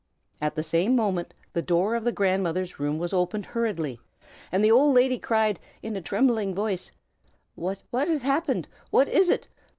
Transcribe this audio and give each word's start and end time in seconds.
At 0.41 0.55
the 0.55 0.63
same 0.63 0.95
moment 0.95 1.35
the 1.53 1.61
door 1.61 1.93
of 1.93 2.03
the 2.05 2.11
grandmother's 2.11 2.79
room 2.79 2.97
was 2.97 3.13
opened 3.13 3.45
hurriedly, 3.45 3.99
and 4.51 4.63
the 4.65 4.71
old 4.71 4.95
lady 4.95 5.19
cried, 5.19 5.59
in 5.83 5.95
a 5.95 6.01
trembling 6.01 6.55
voice, 6.55 6.89
"What 7.53 7.77
has 7.93 8.23
happened? 8.23 8.67
What 8.89 9.07
is 9.07 9.29
it? 9.29 9.47